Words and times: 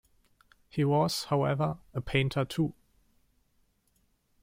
He 0.67 0.83
was, 0.83 1.25
however, 1.25 1.77
a 1.93 2.01
painter 2.01 2.43
too. 2.43 2.73